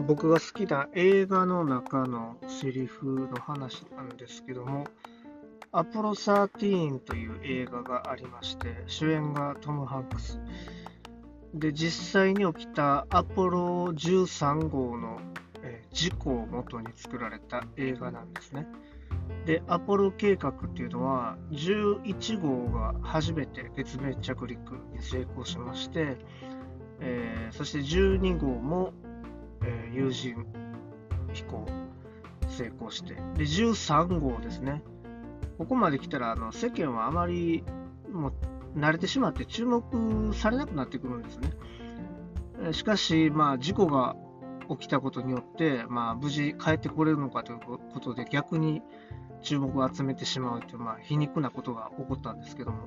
[0.00, 4.84] 僕が好きな映画の中のセリフの話なんですけども、
[5.72, 10.38] アポロ13という映画がありまして、主演がトム・ハンクス。
[11.54, 15.18] で、実際に起きたアポロ13号の、
[15.62, 18.66] え、事故をもとに作られた映画なんですね。
[19.46, 26.18] で、アポロ計画っていうのは、11号が初めて月面着陸に成功しまして、
[27.00, 28.92] えー、そして12号も、
[29.64, 30.46] えー、有人
[31.32, 31.66] 飛行
[32.48, 34.82] 成功して、で、13号ですね。
[35.58, 37.64] ここまで来たら、あの世間はあまり
[38.10, 42.72] もう慣れてしまって注目されなくなってくるんですね。
[42.72, 44.16] しかし、まあ、事故が
[44.68, 48.82] 起きたことによって、まあ、無事帰ってこれるのかということで、逆に
[49.42, 52.78] 注目を集めてしまうという、まあ、皮肉なことが起こったんですけども、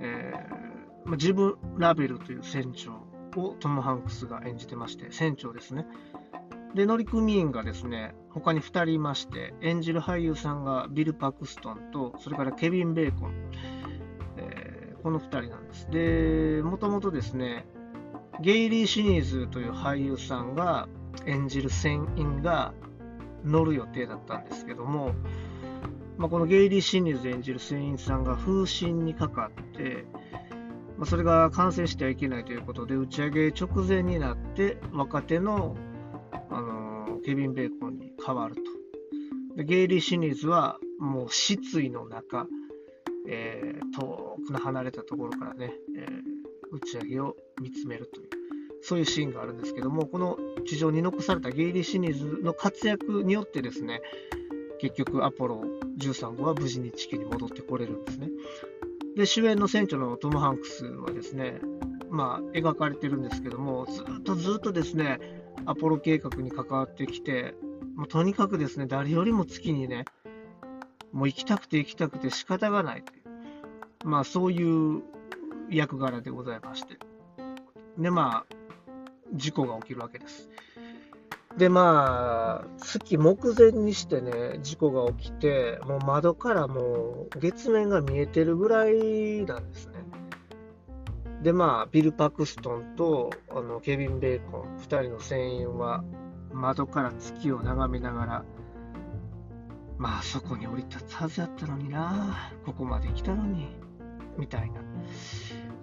[0.00, 2.92] えーまあ、ジム・ラベルという船長
[3.36, 5.86] をトム・ハンクスが演じてまして、船長ですね。
[6.74, 13.32] で、乗組員がですね、他に2人いまして、演じる俳優さんがビル・パクストンと、それからケビン・ベーコン、
[14.36, 15.90] えー、この2人なんです。
[15.90, 17.66] で、もともとですね、
[18.40, 20.88] ゲイリー・シニーズという俳優さんが
[21.26, 22.72] 演じる船員が
[23.44, 25.14] 乗る予定だったんですけども、
[26.18, 30.04] まあ、このゲイリー・シニーズ演じる船員さんが風疹にかかって、
[30.98, 35.76] まあ、それが感染してはいけないということで、打ち上げ直前になって、若手の、
[36.50, 38.62] あのケビン・ベーコンに変わると。
[39.56, 42.46] でゲイリー・シニーズはもう失意の中、
[43.28, 48.28] えー、遠くの離れたところからね、えー、打ち上げを見つめるという、
[48.82, 54.00] そういうシーンがあるんですけども、この地上に残されたゲイリー・シニーズの活躍によってですね、
[54.80, 55.62] 結局アポロ
[55.98, 58.30] 13号は無事に地球に戻ってこれるんですね。
[59.16, 61.60] で、主演の船長のトム・ハンクスはですね、
[62.10, 65.18] まあ、描かれてるんですけども、ずっとずっとですね、
[65.66, 67.54] アポロ計画に関わってきて、
[67.94, 70.04] もうとにかくですね、誰よりも月にね、
[71.12, 73.16] もう行きたくて行きたくて仕方がないとい
[74.04, 75.02] う、まあそういう
[75.70, 76.98] 役柄でございまして。
[77.98, 78.54] で、まあ、
[79.34, 80.48] 事故が起きるわけです。
[81.58, 89.94] で、まあ、月目前にしてね、事故が起きて、もう窓からもう月面が見えてるぐらいなんですね。
[91.42, 96.04] で、まあ、ビル・パクストンとあのケビン・ベーコン、2人の船員は
[96.52, 98.44] 窓から月を眺めながら、
[99.98, 103.66] まあ、そこに降り立つはずやったのにな、ここまで来たのに、
[104.36, 104.80] みたいな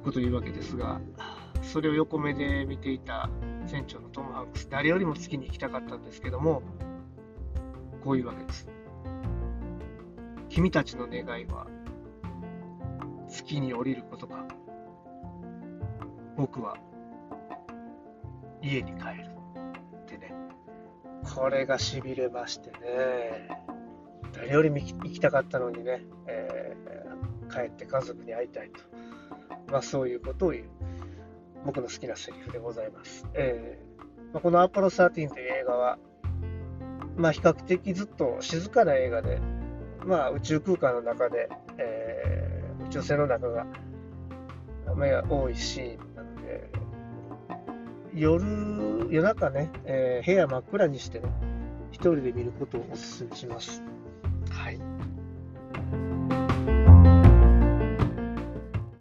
[0.06, 1.02] こと言うわけですが、
[1.62, 3.30] それを横目で見ていた
[3.68, 6.62] 船長のトム・ハンクス、誰よりも月に行きたかったんですけども、
[8.04, 8.68] こういうわけです。
[10.50, 11.68] 君たちの願いは
[13.28, 14.46] 月に降りることか。
[16.38, 16.78] 僕は
[18.62, 19.26] 家に帰る。
[20.04, 20.34] ってね。
[21.36, 23.50] これがしびれましてね。
[24.34, 28.80] 誰よりも行きたかったのにね、えー、帰って家族に会いたいと。
[29.72, 30.66] まあそういうことを言う。
[31.66, 33.28] 僕の好きなセリフでございます。
[33.34, 33.96] えー
[34.36, 35.30] まあ、このアポロ13という
[35.62, 35.98] 映画は、
[37.16, 39.40] まあ、比較的ずっと静かな映画で、
[40.06, 43.66] まあ、宇宙空間の中で、えー、宇宙船の中が、
[44.94, 46.70] まあ、多いシーンなので、
[48.14, 51.30] 夜、夜中ね、えー、部屋真っ暗にしてね、
[51.92, 53.82] 一人で見ることをお勧めします。